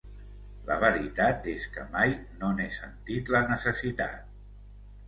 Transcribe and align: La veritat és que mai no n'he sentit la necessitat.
La 0.69 0.77
veritat 0.83 1.45
és 1.53 1.67
que 1.75 1.85
mai 1.97 2.17
no 2.41 2.51
n'he 2.57 2.67
sentit 2.81 3.35
la 3.37 3.45
necessitat. 3.55 4.31